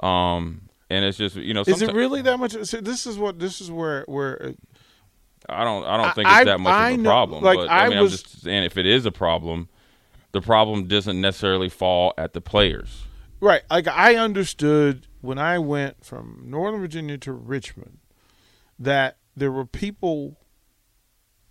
Um, 0.01 0.63
and 0.89 1.05
it's 1.05 1.17
just 1.17 1.35
you 1.37 1.53
know. 1.53 1.61
Is 1.65 1.81
it 1.81 1.93
really 1.93 2.21
that 2.23 2.37
much? 2.37 2.51
So 2.63 2.81
this 2.81 3.05
is 3.07 3.17
what 3.17 3.39
this 3.39 3.61
is 3.61 3.71
where 3.71 4.03
where 4.07 4.53
I 5.47 5.63
don't. 5.63 5.85
I 5.85 5.97
don't 5.97 6.13
think 6.15 6.27
it's 6.27 6.45
that 6.45 6.59
much 6.59 6.73
I 6.73 6.89
of 6.89 6.99
a 6.99 7.01
know- 7.03 7.09
problem. 7.09 7.43
like, 7.43 7.57
but 7.57 7.69
I, 7.69 7.85
I 7.85 7.89
mean, 7.89 7.99
was- 7.99 8.11
I'm 8.13 8.17
just 8.17 8.41
saying, 8.43 8.63
if 8.63 8.77
it 8.77 8.85
is 8.85 9.05
a 9.05 9.11
problem, 9.11 9.69
the 10.33 10.41
problem 10.41 10.87
doesn't 10.87 11.19
necessarily 11.19 11.69
fall 11.69 12.13
at 12.17 12.33
the 12.33 12.41
players. 12.41 13.03
Right. 13.41 13.63
Like 13.71 13.87
I 13.87 14.15
understood 14.15 15.07
when 15.19 15.39
I 15.39 15.57
went 15.57 16.05
from 16.05 16.43
Northern 16.45 16.79
Virginia 16.79 17.17
to 17.17 17.33
Richmond 17.33 17.97
that 18.77 19.17
there 19.35 19.51
were 19.51 19.65
people 19.65 20.37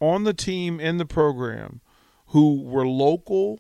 on 0.01 0.25
the 0.25 0.33
team 0.33 0.81
in 0.81 0.99
the 0.99 1.05
program 1.05 1.81
who 2.29 2.63
were 2.63 2.87
local, 2.87 3.59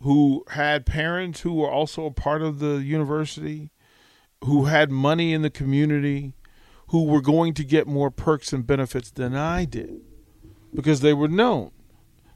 who 0.00 0.44
had 0.50 0.86
parents 0.86 1.40
who 1.40 1.54
were 1.54 1.70
also 1.70 2.06
a 2.06 2.12
part 2.12 2.42
of 2.42 2.60
the 2.60 2.76
university, 2.76 3.70
who 4.44 4.66
had 4.66 4.90
money 4.90 5.32
in 5.32 5.42
the 5.42 5.50
community, 5.50 6.32
who 6.88 7.04
were 7.04 7.20
going 7.20 7.54
to 7.54 7.64
get 7.64 7.88
more 7.88 8.10
perks 8.10 8.52
and 8.52 8.66
benefits 8.66 9.10
than 9.10 9.34
I 9.34 9.64
did 9.64 10.00
because 10.72 11.00
they 11.00 11.12
were 11.12 11.28
known. 11.28 11.72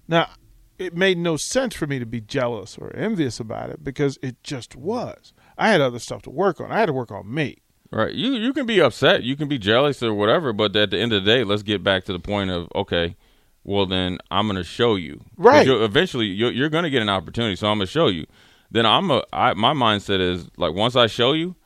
Now, 0.09 0.30
it 0.78 0.94
made 0.97 1.18
no 1.18 1.37
sense 1.37 1.75
for 1.75 1.87
me 1.87 1.99
to 1.99 2.06
be 2.06 2.20
jealous 2.20 2.78
or 2.78 2.94
envious 2.94 3.40
about 3.40 3.70
it 3.70 3.82
because 3.85 4.18
it 4.23 4.42
just 4.42 4.76
was. 4.76 5.32
I 5.56 5.70
had 5.70 5.80
other 5.80 5.99
stuff 5.99 6.23
to 6.23 6.30
work 6.30 6.61
on. 6.61 6.70
I 6.70 6.78
had 6.78 6.87
to 6.87 6.92
work 6.92 7.11
on 7.11 7.32
me. 7.32 7.58
Right. 7.90 8.12
You 8.14 8.32
you 8.32 8.52
can 8.52 8.66
be 8.66 8.80
upset, 8.80 9.23
you 9.23 9.35
can 9.35 9.49
be 9.49 9.58
jealous 9.58 10.02
or 10.02 10.12
whatever, 10.14 10.52
but 10.52 10.76
at 10.76 10.90
the 10.90 10.99
end 10.99 11.12
of 11.12 11.25
the 11.25 11.30
day, 11.30 11.42
let's 11.44 11.62
get 11.62 11.82
back 11.82 12.04
to 12.04 12.12
the 12.12 12.18
point 12.20 12.50
of 12.50 12.68
okay, 12.75 13.16
well 13.64 13.87
then 13.87 14.18
I'm 14.30 14.47
going 14.47 14.56
to 14.58 14.64
show 14.64 14.94
you. 14.97 15.25
Right. 15.37 15.66
you'll- 15.66 15.82
eventually, 15.85 16.26
you're, 16.26 16.52
you're 16.52 16.68
going 16.68 16.85
to 16.85 16.90
get 16.90 17.00
an 17.02 17.08
opportunity, 17.08 17.56
so 17.56 17.66
I'm 17.68 17.78
going 17.78 17.87
to 17.87 17.90
show 17.92 18.08
you. 18.08 18.26
Then 18.70 18.85
I'm 18.85 19.11
a 19.11 19.23
I, 19.32 19.54
my 19.54 19.73
mindset 19.73 20.20
is 20.20 20.49
like 20.58 20.75
once 20.75 20.97
I 20.97 21.06
show 21.06 21.32
you, 21.32 21.56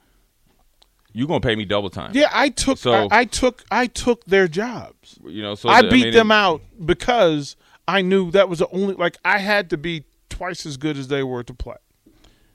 you're 1.12 1.26
going 1.26 1.40
to 1.40 1.46
pay 1.46 1.56
me 1.56 1.64
double 1.64 1.90
time. 1.90 2.12
Yeah, 2.14 2.30
I 2.32 2.48
took 2.48 2.78
So- 2.78 2.92
I, 3.10 3.20
I 3.22 3.28
so 3.30 3.54
I 3.70 3.86
took 3.88 4.24
their 4.24 4.48
jobs. 4.48 5.18
You 5.26 5.42
know, 5.42 5.54
so 5.56 5.68
I 5.68 5.82
the- 5.82 5.88
beat 5.90 6.04
mean, 6.04 6.12
them 6.14 6.30
it- 6.30 6.34
out 6.34 6.62
because 6.84 7.56
I 7.86 8.02
knew 8.02 8.30
that 8.30 8.48
was 8.48 8.60
the 8.60 8.68
only 8.68 8.94
like 8.94 9.18
I 9.24 9.38
had 9.38 9.70
to 9.70 9.76
be 9.76 10.04
twice 10.28 10.66
as 10.66 10.76
good 10.76 10.96
as 10.96 11.08
they 11.08 11.22
were 11.22 11.42
to 11.42 11.54
play. 11.54 11.76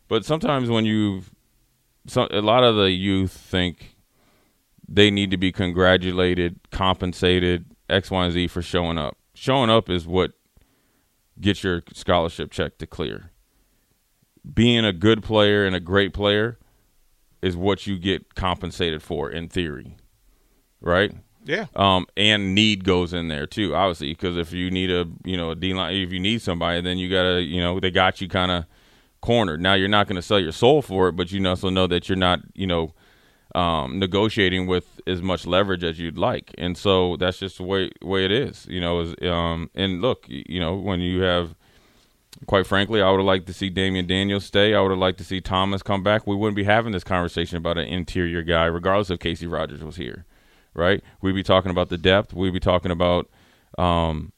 But 0.08 0.26
sometimes 0.26 0.70
when 0.70 0.86
you, 0.86 1.24
so 2.08 2.28
a 2.32 2.42
lot 2.42 2.64
of 2.64 2.76
the 2.76 2.92
youth 2.92 3.32
think 3.32 3.96
they 4.88 5.12
need 5.12 5.32
to 5.32 5.38
be 5.38 5.52
congratulated, 5.52 6.60
compensated, 6.72 7.66
X, 7.90 8.10
Y, 8.10 8.26
and 8.26 8.34
Z 8.34 8.48
for 8.48 8.62
showing 8.62 8.98
up. 8.98 9.18
Showing 9.34 9.70
up 9.70 9.90
is 9.90 10.08
what 10.08 10.32
gets 11.40 11.64
your 11.64 11.84
scholarship 11.94 12.52
check 12.52 12.78
to 12.78 12.88
clear. 12.88 13.32
Being 14.52 14.86
a 14.86 14.94
good 14.94 15.24
player 15.24 15.66
and 15.66 15.76
a 15.76 15.80
great 15.80 16.14
player 16.14 16.58
is 17.42 17.56
what 17.56 17.86
you 17.86 18.00
get 18.00 18.34
compensated 18.34 19.04
for 19.04 19.30
in 19.30 19.50
theory, 19.50 19.98
right? 20.82 21.14
Yeah. 21.48 21.66
um, 21.76 22.06
and 22.18 22.54
need 22.54 22.84
goes 22.84 23.14
in 23.14 23.30
there 23.30 23.48
too, 23.48 23.76
obviously, 23.76 24.10
because 24.10 24.38
if 24.38 24.52
you 24.52 24.70
need 24.70 24.92
a 24.92 25.06
you 25.24 25.38
know 25.38 25.52
a 25.52 25.56
D 25.56 25.74
line, 25.74 25.96
if 25.96 26.12
you 26.12 26.20
need 26.20 26.42
somebody, 26.42 26.82
then 26.82 26.98
you 26.98 27.10
gotta 27.10 27.42
you 27.42 27.62
know 27.62 27.80
they 27.80 27.90
got 27.90 28.20
you 28.22 28.28
kind 28.28 28.52
of 28.52 28.66
cornered. 29.22 29.62
Now 29.62 29.74
you're 29.74 29.88
not 29.88 30.08
going 30.08 30.16
to 30.18 30.22
sell 30.22 30.40
your 30.40 30.52
soul 30.52 30.82
for 30.82 31.10
it, 31.10 31.14
but 31.14 31.32
you 31.32 31.46
also 31.48 31.70
know 31.70 31.88
that 31.88 32.10
you're 32.10 32.18
not 32.18 32.42
you 32.54 32.68
know 32.68 32.94
um, 33.56 34.00
negotiating 34.00 34.68
with 34.68 35.00
as 35.08 35.22
much 35.22 35.46
leverage 35.48 35.84
as 35.84 36.00
you'd 36.00 36.18
like, 36.18 36.54
and 36.58 36.78
so 36.78 37.16
that's 37.18 37.40
just 37.40 37.58
the 37.58 37.64
way 37.64 37.90
way 38.02 38.26
it 38.26 38.32
is. 38.32 38.66
You 38.70 38.82
know, 38.82 39.00
is 39.02 39.16
um, 39.24 39.70
and 39.74 40.02
look, 40.02 40.26
you 40.28 40.60
know 40.60 40.76
when 40.76 41.00
you 41.00 41.22
have. 41.22 41.56
Quite 42.46 42.68
frankly, 42.68 43.02
I 43.02 43.10
would 43.10 43.18
have 43.18 43.26
liked 43.26 43.48
to 43.48 43.54
see 43.54 43.72
Damion 43.72 44.06
Daniels 44.06 44.46
stay. 44.46 44.76
I 44.76 44.80
would 44.80 44.92
have 44.92 45.00
liked 45.00 45.18
to 45.18 45.24
see 45.24 45.42
Thomas 45.42 45.82
come 45.82 46.04
back. 46.04 46.28
We 46.28 46.36
wouldn't 46.36 46.56
be 46.56 46.66
having 46.66 46.92
this 46.92 47.04
conversation 47.04 47.58
about 47.58 47.80
an 47.80 47.88
interior 47.88 48.44
guy, 48.44 48.66
regardless 48.66 49.10
if 49.10 49.18
Casey 49.18 49.48
Rogers 49.48 49.84
was 49.84 49.96
here 49.96 50.24
right? 50.78 51.04
We'd 51.22 51.36
be 51.36 51.44
talking 51.44 51.72
about 51.72 51.90
the 51.90 51.98
depth. 51.98 52.34
We'd 52.34 52.54
be 52.54 52.60
talking 52.60 52.92
about, 52.92 53.30
um, 53.78 54.32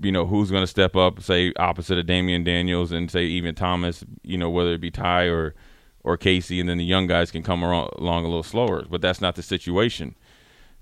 you 0.00 0.10
know, 0.10 0.26
who's 0.26 0.50
going 0.50 0.62
to 0.62 0.66
step 0.68 0.96
up, 0.96 1.20
say 1.22 1.52
opposite 1.58 1.98
of 1.98 2.06
Damion 2.06 2.44
Daniels, 2.44 2.90
and 2.90 3.10
say 3.10 3.24
even 3.24 3.54
Thomas. 3.54 4.02
You 4.22 4.38
know, 4.38 4.50
whether 4.50 4.72
it 4.72 4.80
be 4.80 4.90
Ty 4.90 5.24
or 5.24 5.54
or 6.02 6.16
Casey, 6.16 6.58
and 6.58 6.68
then 6.68 6.78
the 6.78 6.84
young 6.84 7.06
guys 7.06 7.30
can 7.30 7.42
come 7.42 7.62
along, 7.62 8.24
a 8.24 8.28
little 8.28 8.42
slower. 8.42 8.84
But 8.88 9.02
that's 9.02 9.20
not 9.20 9.36
the 9.36 9.42
situation. 9.42 10.16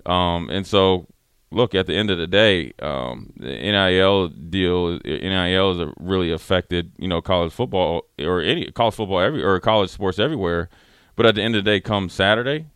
Um, 0.05 0.49
and 0.51 0.67
so, 0.67 1.09
look 1.51 1.75
at 1.75 1.87
the 1.87 1.95
end 1.95 2.11
of 2.11 2.19
the 2.19 2.27
day, 2.27 2.73
um, 2.81 3.33
the 3.37 3.49
NIL 3.49 4.29
deal, 4.29 4.99
NIL 5.05 5.79
has 5.79 5.93
really 5.99 6.31
affected 6.31 6.93
you 6.99 7.09
know 7.09 7.21
college 7.21 7.53
football 7.53 8.07
or 8.21 8.41
any 8.41 8.71
college 8.71 8.95
football 8.95 9.21
every 9.21 9.43
or 9.43 9.59
college 9.59 9.91
sports 9.91 10.19
everywhere. 10.19 10.69
But 11.17 11.25
at 11.27 11.35
the 11.35 11.43
end 11.43 11.57
of 11.57 11.65
the 11.65 11.71
day, 11.71 11.81
come 11.81 12.11
Saturday, 12.11 12.67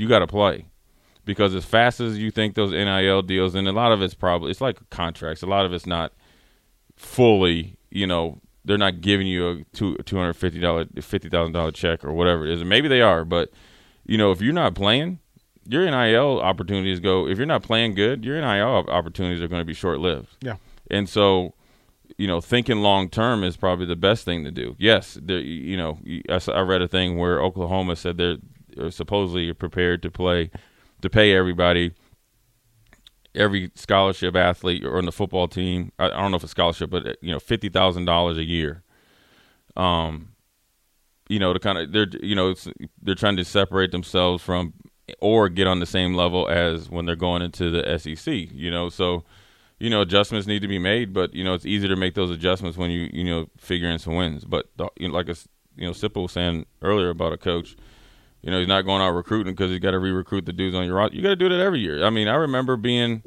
you 0.00 0.08
got 0.08 0.20
to 0.20 0.26
play 0.26 0.66
because 1.26 1.54
as 1.54 1.64
fast 1.64 2.00
as 2.00 2.18
you 2.18 2.30
think 2.30 2.54
those 2.54 2.70
NIL 2.70 3.20
deals, 3.22 3.54
and 3.54 3.68
a 3.68 3.72
lot 3.72 3.92
of 3.92 4.00
it's 4.00 4.14
probably 4.14 4.50
it's 4.50 4.60
like 4.60 4.88
contracts. 4.88 5.42
A 5.42 5.46
lot 5.46 5.66
of 5.66 5.72
it's 5.74 5.86
not 5.86 6.12
fully, 6.96 7.76
you 7.90 8.06
know, 8.06 8.40
they're 8.64 8.78
not 8.78 9.02
giving 9.02 9.26
you 9.26 9.48
a 9.48 9.64
two 9.72 9.96
two 10.06 10.16
hundred 10.16 10.34
fifty 10.34 10.58
dollar 10.58 10.86
fifty 11.02 11.28
thousand 11.28 11.52
dollar 11.52 11.70
check 11.70 12.02
or 12.02 12.12
whatever 12.12 12.46
it 12.46 12.52
is. 12.52 12.60
And 12.60 12.70
maybe 12.70 12.88
they 12.88 13.02
are, 13.02 13.26
but 13.26 13.50
you 14.06 14.16
know, 14.16 14.30
if 14.30 14.40
you're 14.40 14.54
not 14.54 14.74
playing, 14.74 15.18
your 15.68 15.84
NIL 15.84 16.40
opportunities 16.40 16.98
go. 16.98 17.28
If 17.28 17.36
you're 17.36 17.46
not 17.46 17.62
playing 17.62 17.94
good, 17.94 18.24
your 18.24 18.40
NIL 18.40 18.86
opportunities 18.88 19.42
are 19.42 19.48
going 19.48 19.60
to 19.60 19.66
be 19.66 19.74
short 19.74 20.00
lived. 20.00 20.34
Yeah. 20.40 20.56
And 20.90 21.08
so, 21.08 21.52
you 22.16 22.26
know, 22.26 22.40
thinking 22.40 22.78
long 22.78 23.10
term 23.10 23.44
is 23.44 23.58
probably 23.58 23.84
the 23.84 23.96
best 23.96 24.24
thing 24.24 24.44
to 24.44 24.50
do. 24.50 24.74
Yes, 24.78 25.18
there, 25.22 25.40
you 25.40 25.76
know, 25.76 25.98
I, 26.30 26.40
I 26.50 26.60
read 26.62 26.80
a 26.80 26.88
thing 26.88 27.18
where 27.18 27.40
Oklahoma 27.42 27.96
said 27.96 28.16
they're, 28.16 28.38
they're 28.76 29.54
prepared 29.54 30.02
to 30.02 30.10
play, 30.10 30.50
to 31.02 31.10
pay 31.10 31.34
everybody, 31.34 31.92
every 33.34 33.70
scholarship 33.74 34.36
athlete 34.36 34.84
or 34.84 34.98
on 34.98 35.04
the 35.04 35.12
football 35.12 35.48
team. 35.48 35.92
I, 35.98 36.06
I 36.06 36.08
don't 36.08 36.30
know 36.30 36.36
if 36.36 36.42
it's 36.42 36.52
scholarship, 36.52 36.90
but 36.90 37.16
you 37.22 37.32
know, 37.32 37.40
fifty 37.40 37.68
thousand 37.68 38.04
dollars 38.04 38.38
a 38.38 38.44
year. 38.44 38.82
Um, 39.76 40.30
you 41.28 41.38
know, 41.38 41.52
to 41.52 41.58
kind 41.60 41.78
of 41.78 41.92
they're 41.92 42.08
you 42.22 42.34
know 42.34 42.54
they're 43.00 43.14
trying 43.14 43.36
to 43.36 43.44
separate 43.44 43.92
themselves 43.92 44.42
from 44.42 44.74
or 45.20 45.48
get 45.48 45.66
on 45.66 45.80
the 45.80 45.86
same 45.86 46.14
level 46.14 46.48
as 46.48 46.88
when 46.88 47.06
they're 47.06 47.16
going 47.16 47.42
into 47.42 47.70
the 47.70 47.98
SEC. 47.98 48.26
You 48.52 48.70
know, 48.70 48.88
so 48.88 49.24
you 49.78 49.90
know 49.90 50.00
adjustments 50.00 50.46
need 50.46 50.62
to 50.62 50.68
be 50.68 50.78
made, 50.78 51.12
but 51.12 51.32
you 51.34 51.44
know 51.44 51.54
it's 51.54 51.66
easier 51.66 51.88
to 51.88 51.96
make 51.96 52.14
those 52.14 52.30
adjustments 52.30 52.76
when 52.76 52.90
you 52.90 53.08
you 53.12 53.24
know 53.24 53.46
figure 53.56 53.88
in 53.88 53.98
some 53.98 54.16
wins. 54.16 54.44
But 54.44 54.66
the, 54.76 54.88
you 54.98 55.08
know, 55.08 55.14
like 55.14 55.28
a, 55.28 55.36
you 55.76 55.86
know, 55.86 55.92
Sipple 55.92 56.28
saying 56.28 56.66
earlier 56.82 57.10
about 57.10 57.32
a 57.32 57.38
coach. 57.38 57.76
You 58.42 58.50
know, 58.50 58.58
he's 58.58 58.68
not 58.68 58.82
going 58.82 59.02
out 59.02 59.10
recruiting 59.10 59.52
because 59.52 59.70
he's 59.70 59.80
got 59.80 59.90
to 59.90 59.98
re-recruit 59.98 60.46
the 60.46 60.52
dudes 60.52 60.74
on 60.74 60.86
your 60.86 60.96
roster. 60.96 61.16
You 61.16 61.22
got 61.22 61.30
to 61.30 61.36
do 61.36 61.48
that 61.48 61.60
every 61.60 61.80
year. 61.80 62.04
I 62.04 62.10
mean, 62.10 62.26
I 62.26 62.36
remember 62.36 62.76
being 62.76 63.22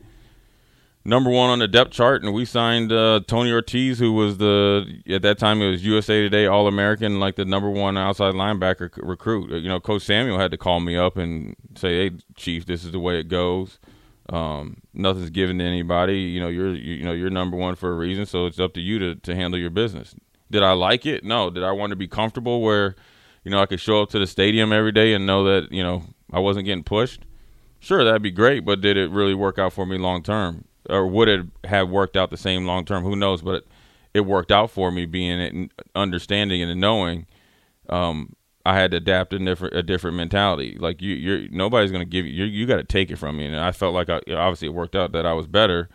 number 1.05 1.29
one 1.29 1.49
on 1.49 1.59
the 1.59 1.67
depth 1.67 1.91
chart, 1.91 2.23
and 2.23 2.33
we 2.33 2.45
signed 2.45 2.91
uh, 2.91 3.21
Tony 3.27 3.51
Ortiz, 3.51 3.99
who 3.99 4.13
was 4.13 4.37
the 4.37 5.01
at 5.07 5.21
that 5.21 5.37
time 5.37 5.61
it 5.61 5.69
was 5.69 5.85
USA 5.85 6.21
Today 6.21 6.47
All 6.47 6.67
American, 6.67 7.19
like 7.19 7.35
the 7.35 7.45
number 7.45 7.69
one 7.69 7.97
outside 7.97 8.33
linebacker 8.33 8.89
recruit. 9.03 9.51
You 9.51 9.69
know, 9.69 9.79
Coach 9.79 10.03
Samuel 10.03 10.39
had 10.39 10.51
to 10.51 10.57
call 10.57 10.79
me 10.79 10.97
up 10.97 11.17
and 11.17 11.55
say, 11.75 12.09
"Hey, 12.09 12.15
Chief, 12.35 12.65
this 12.65 12.83
is 12.83 12.91
the 12.91 12.99
way 12.99 13.19
it 13.19 13.27
goes. 13.27 13.79
Um, 14.29 14.77
nothing's 14.93 15.29
given 15.29 15.59
to 15.59 15.65
anybody. 15.65 16.21
You 16.21 16.39
know, 16.39 16.47
you're 16.47 16.73
you, 16.73 16.95
you 16.95 17.05
know 17.05 17.11
you're 17.11 17.29
number 17.29 17.57
one 17.57 17.75
for 17.75 17.91
a 17.91 17.95
reason, 17.95 18.25
so 18.25 18.45
it's 18.47 18.59
up 18.59 18.73
to 18.73 18.81
you 18.81 18.97
to 18.99 19.15
to 19.15 19.35
handle 19.35 19.59
your 19.59 19.69
business." 19.69 20.15
Did 20.53 20.61
I 20.61 20.73
like 20.73 21.07
it? 21.07 21.23
No. 21.23 21.49
Did 21.49 21.63
I 21.63 21.71
want 21.71 21.89
to 21.89 21.95
be 21.95 22.07
comfortable 22.07 22.61
where, 22.61 22.95
you 23.43 23.51
know, 23.51 23.59
I 23.59 23.65
could 23.65 23.79
show 23.79 24.01
up 24.01 24.09
to 24.11 24.19
the 24.19 24.27
stadium 24.27 24.71
every 24.71 24.91
day 24.91 25.13
and 25.13 25.25
know 25.25 25.43
that 25.45 25.71
you 25.71 25.83
know 25.83 26.03
I 26.31 26.39
wasn't 26.39 26.65
getting 26.65 26.83
pushed? 26.83 27.25
Sure, 27.79 28.03
that'd 28.03 28.21
be 28.21 28.31
great, 28.31 28.63
but 28.63 28.81
did 28.81 28.95
it 28.95 29.11
really 29.11 29.33
work 29.33 29.59
out 29.59 29.73
for 29.73 29.85
me 29.85 29.97
long 29.97 30.23
term, 30.23 30.65
or 30.89 31.07
would 31.07 31.27
it 31.27 31.45
have 31.65 31.89
worked 31.89 32.15
out 32.15 32.29
the 32.29 32.37
same 32.37 32.65
long 32.65 32.85
term? 32.85 33.03
Who 33.03 33.15
knows? 33.15 33.41
But 33.41 33.55
it, 33.55 33.67
it 34.13 34.21
worked 34.21 34.51
out 34.51 34.71
for 34.71 34.91
me, 34.91 35.05
being 35.05 35.39
it 35.39 35.53
and 35.53 35.71
understanding 35.95 36.61
and 36.61 36.79
knowing 36.79 37.25
um, 37.89 38.35
I 38.65 38.75
had 38.75 38.91
to 38.91 38.97
adapt 38.97 39.33
a 39.33 39.39
different 39.39 39.75
a 39.75 39.83
different 39.83 40.15
mentality. 40.15 40.77
Like 40.79 41.01
you, 41.01 41.15
you're 41.15 41.49
nobody's 41.49 41.91
to 41.91 42.05
give 42.05 42.25
you. 42.25 42.31
You, 42.31 42.45
you 42.45 42.65
got 42.65 42.77
to 42.77 42.83
take 42.83 43.11
it 43.11 43.17
from 43.17 43.37
me. 43.37 43.45
And 43.45 43.55
I 43.55 43.71
felt 43.71 43.93
like 43.93 44.09
I, 44.09 44.21
obviously 44.31 44.69
it 44.69 44.73
worked 44.73 44.95
out 44.95 45.11
that 45.11 45.25
I 45.25 45.33
was 45.33 45.47
better, 45.47 45.89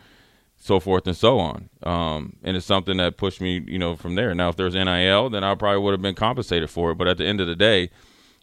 so 0.59 0.79
forth 0.79 1.07
and 1.07 1.15
so 1.15 1.39
on. 1.39 1.69
Um, 1.83 2.35
and 2.43 2.55
it's 2.55 2.65
something 2.65 2.97
that 2.97 3.17
pushed 3.17 3.41
me, 3.41 3.63
you 3.65 3.79
know, 3.79 3.95
from 3.95 4.15
there. 4.15 4.35
Now, 4.35 4.49
if 4.49 4.55
there's 4.55 4.75
NIL, 4.75 5.29
then 5.29 5.43
I 5.43 5.55
probably 5.55 5.81
would 5.81 5.93
have 5.93 6.01
been 6.01 6.15
compensated 6.15 6.69
for 6.69 6.91
it. 6.91 6.95
But 6.95 7.07
at 7.07 7.17
the 7.17 7.25
end 7.25 7.41
of 7.41 7.47
the 7.47 7.55
day, 7.55 7.89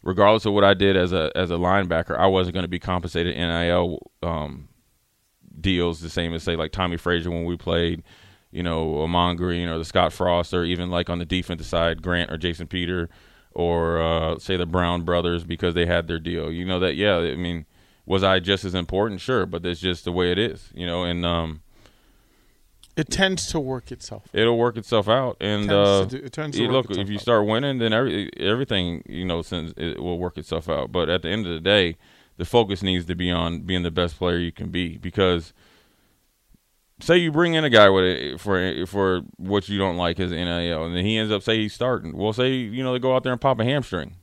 regardless 0.02 0.46
of 0.46 0.52
what 0.52 0.64
I 0.64 0.74
did 0.74 0.96
as 0.96 1.12
a 1.12 1.30
as 1.36 1.50
a 1.50 1.54
linebacker, 1.54 2.18
I 2.18 2.26
wasn't 2.26 2.54
going 2.54 2.64
to 2.64 2.68
be 2.68 2.78
compensated 2.78 3.36
NIL 3.36 4.10
um, 4.22 4.68
deals 5.60 6.00
the 6.00 6.10
same 6.10 6.34
as 6.34 6.42
say 6.42 6.56
like 6.56 6.72
Tommie 6.72 6.96
Frazier 6.96 7.30
when 7.30 7.44
we 7.44 7.56
played 7.56 8.02
you 8.56 8.62
know, 8.62 9.02
Ahman 9.02 9.36
Green 9.36 9.68
or 9.68 9.76
the 9.76 9.84
Scott 9.84 10.14
Frost, 10.14 10.54
or 10.54 10.64
even 10.64 10.90
like 10.90 11.10
on 11.10 11.18
the 11.18 11.26
defensive 11.26 11.66
side, 11.66 12.00
Grant 12.00 12.32
or 12.32 12.38
Jason 12.38 12.66
Peter, 12.66 13.10
or 13.52 14.00
uh, 14.00 14.38
say 14.38 14.56
the 14.56 14.64
Brown 14.64 15.02
brothers 15.02 15.44
because 15.44 15.74
they 15.74 15.84
had 15.84 16.08
their 16.08 16.18
deal. 16.18 16.50
You 16.50 16.64
know 16.64 16.80
that, 16.80 16.94
yeah. 16.94 17.18
I 17.18 17.36
mean, 17.36 17.66
was 18.06 18.22
I 18.22 18.38
just 18.38 18.64
as 18.64 18.74
important? 18.74 19.20
Sure, 19.20 19.44
but 19.44 19.62
that's 19.62 19.80
just 19.80 20.06
the 20.06 20.12
way 20.12 20.32
it 20.32 20.38
is. 20.38 20.70
You 20.74 20.86
know, 20.86 21.04
and 21.04 21.26
um, 21.26 21.60
it 22.96 23.10
tends 23.10 23.46
to 23.48 23.60
work 23.60 23.92
itself. 23.92 24.24
It'll 24.32 24.56
work 24.58 24.76
itself 24.76 25.08
out, 25.08 25.36
and 25.40 25.64
It 25.64 25.68
tends 25.68 25.88
uh, 25.88 26.04
to 26.08 26.18
do- 26.18 26.24
it 26.24 26.32
tends 26.32 26.56
to 26.56 26.62
you 26.62 26.68
look 26.70 26.90
if 26.90 27.08
you 27.08 27.16
out. 27.16 27.20
start 27.20 27.46
winning, 27.46 27.78
then 27.78 27.92
every, 27.92 28.30
everything 28.38 29.02
you 29.06 29.24
know 29.24 29.42
since 29.42 29.72
it 29.76 30.00
will 30.02 30.18
work 30.18 30.38
itself 30.38 30.68
out. 30.68 30.92
But 30.92 31.08
at 31.10 31.22
the 31.22 31.28
end 31.28 31.46
of 31.46 31.52
the 31.52 31.60
day, 31.60 31.96
the 32.38 32.44
focus 32.44 32.82
needs 32.82 33.04
to 33.06 33.14
be 33.14 33.30
on 33.30 33.60
being 33.60 33.82
the 33.82 33.90
best 33.90 34.16
player 34.18 34.38
you 34.38 34.52
can 34.52 34.70
be 34.70 34.96
because 34.98 35.52
say 37.00 37.16
you 37.18 37.30
bring 37.30 37.52
in 37.54 37.64
a 37.64 37.70
guy 37.70 37.88
with 37.90 38.04
it 38.04 38.40
for 38.40 38.86
for 38.86 39.20
what 39.36 39.68
you 39.68 39.78
don't 39.78 39.96
like 39.98 40.16
his 40.18 40.30
NIL, 40.30 40.84
and 40.84 40.96
then 40.96 41.04
he 41.04 41.18
ends 41.18 41.30
up 41.32 41.42
say 41.42 41.58
he's 41.58 41.74
starting. 41.74 42.16
Well, 42.16 42.32
say 42.32 42.52
you 42.54 42.82
know 42.82 42.92
they 42.92 42.98
go 42.98 43.14
out 43.14 43.22
there 43.22 43.32
and 43.32 43.40
pop 43.40 43.60
a 43.60 43.64
hamstring, 43.64 44.16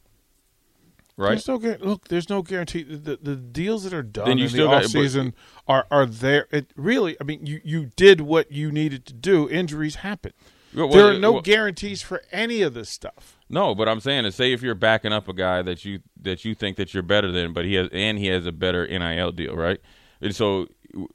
right? 1.17 1.29
There's 1.29 1.47
no 1.47 1.55
look. 1.55 2.07
There's 2.07 2.29
no 2.29 2.41
guarantee. 2.41 2.83
The, 2.83 3.17
the 3.21 3.35
deals 3.35 3.83
that 3.83 3.93
are 3.93 4.03
done 4.03 4.27
Then 4.27 4.37
you 4.37 4.45
in 4.45 4.49
still 4.49 4.69
the 4.69 4.75
got- 4.77 4.85
off 4.85 4.91
season 4.91 5.33
are 5.67 5.85
are 5.91 6.05
there. 6.05 6.47
It 6.51 6.71
really. 6.75 7.15
I 7.19 7.23
mean, 7.23 7.45
you 7.45 7.61
you 7.63 7.85
did 7.95 8.21
what 8.21 8.51
you 8.51 8.71
needed 8.71 9.05
to 9.07 9.13
do. 9.13 9.49
Injuries 9.49 9.95
happen. 9.95 10.33
Well, 10.75 10.89
there 10.89 11.07
are 11.07 11.19
no 11.19 11.33
well- 11.33 11.41
guarantees 11.41 12.01
for 12.01 12.23
any 12.31 12.61
of 12.61 12.73
this 12.73 12.89
stuff. 12.89 13.37
No, 13.49 13.75
but 13.75 13.87
I'm 13.87 13.99
saying 13.99 14.25
is 14.25 14.33
say 14.35 14.53
if 14.53 14.63
you're 14.63 14.73
backing 14.73 15.13
up 15.13 15.27
a 15.27 15.33
guy 15.33 15.61
that 15.61 15.85
you 15.85 15.99
that 16.21 16.43
you 16.45 16.55
think 16.55 16.77
that 16.77 16.93
you're 16.93 17.03
better 17.03 17.31
than, 17.31 17.53
but 17.53 17.65
he 17.65 17.75
has 17.75 17.89
and 17.91 18.17
he 18.17 18.27
has 18.27 18.45
a 18.45 18.51
better 18.51 18.87
NIL 18.87 19.31
deal, 19.31 19.55
right? 19.55 19.79
And 20.21 20.35
so 20.35 20.67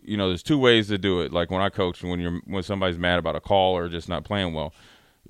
you 0.03 0.17
know, 0.17 0.29
there's 0.29 0.43
two 0.43 0.59
ways 0.59 0.89
to 0.89 0.99
do 0.99 1.21
it. 1.21 1.33
Like 1.33 1.51
when 1.51 1.61
I 1.61 1.69
coach, 1.69 2.03
when 2.03 2.21
you're 2.21 2.41
when 2.47 2.63
somebody's 2.63 2.99
mad 2.99 3.19
about 3.19 3.37
a 3.37 3.41
call 3.41 3.77
or 3.77 3.89
just 3.89 4.09
not 4.09 4.25
playing 4.25 4.53
well, 4.55 4.73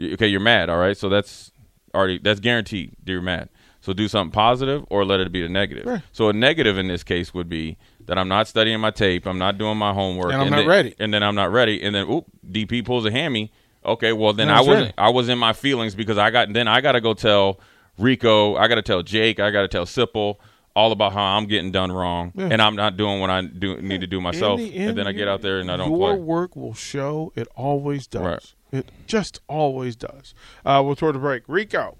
okay, 0.00 0.26
you're 0.26 0.40
mad, 0.40 0.68
all 0.68 0.78
right. 0.78 0.96
So 0.96 1.08
that's 1.08 1.52
already 1.94 2.18
that's 2.18 2.40
guaranteed. 2.40 2.92
You're 3.04 3.22
mad. 3.22 3.48
So 3.80 3.92
do 3.92 4.08
something 4.08 4.32
positive 4.32 4.84
or 4.90 5.04
let 5.04 5.20
it 5.20 5.30
be 5.32 5.42
the 5.42 5.48
negative. 5.48 5.86
Right. 5.86 6.02
So 6.12 6.28
a 6.28 6.32
negative 6.32 6.78
in 6.78 6.88
this 6.88 7.04
case 7.04 7.32
would 7.32 7.48
be 7.48 7.78
that 8.06 8.18
I'm 8.18 8.28
not 8.28 8.48
studying 8.48 8.80
my 8.80 8.90
tape, 8.90 9.24
I'm 9.26 9.38
not 9.38 9.56
doing 9.58 9.78
my 9.78 9.92
homework, 9.92 10.32
And 10.32 10.42
I'm 10.42 10.50
not 10.50 10.56
then, 10.58 10.66
ready. 10.66 10.94
and 10.98 11.14
then 11.14 11.22
I'm 11.22 11.34
not 11.34 11.52
ready, 11.52 11.82
and 11.82 11.94
then 11.94 12.08
oop, 12.10 12.24
DP 12.50 12.84
pulls 12.84 13.06
a 13.06 13.10
hammy. 13.10 13.52
Okay, 13.84 14.12
well 14.12 14.32
then 14.32 14.48
No, 14.48 14.54
I 14.54 14.60
wasn't 14.60 14.76
ready. 14.80 14.94
I 14.98 15.08
was 15.10 15.28
in 15.28 15.38
my 15.38 15.52
feelings 15.52 15.94
because 15.94 16.18
I 16.18 16.30
got 16.30 16.52
then 16.52 16.66
I 16.68 16.80
got 16.80 16.92
to 16.92 17.00
go 17.00 17.14
tell 17.14 17.60
Rico, 17.98 18.56
I 18.56 18.66
got 18.68 18.76
to 18.76 18.82
tell 18.82 19.02
Jake, 19.02 19.38
I 19.40 19.50
got 19.50 19.62
to 19.62 19.68
tell 19.68 19.84
Sipple 19.84 20.36
all 20.74 20.92
about 20.92 21.12
how 21.12 21.22
I'm 21.36 21.46
getting 21.46 21.70
done 21.72 21.90
wrong 21.90 22.32
Yeah. 22.36 22.48
and 22.52 22.60
I'm 22.62 22.76
not 22.76 22.96
doing 22.96 23.20
what 23.20 23.30
I 23.30 23.42
do 23.42 23.80
need 23.80 24.00
to 24.00 24.06
do 24.06 24.20
myself, 24.20 24.58
the 24.58 24.76
and 24.76 24.96
then 24.98 25.06
I 25.06 25.12
get 25.12 25.28
out 25.28 25.40
there 25.42 25.58
and 25.60 25.70
I 25.70 25.76
don't 25.76 25.90
Your 25.90 26.14
play. 26.14 26.18
work 26.20 26.56
will 26.56 26.74
show. 26.74 27.32
It 27.36 27.46
always 27.56 28.06
does. 28.06 28.22
Right. 28.22 28.54
It 28.80 28.90
just 29.06 29.40
always 29.48 29.96
does. 29.96 30.34
Uh, 30.64 30.82
we'll 30.84 30.94
throw 30.94 31.10
the 31.12 31.18
break. 31.18 31.42
Rico, 31.48 31.96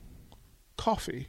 coffee. 0.76 1.28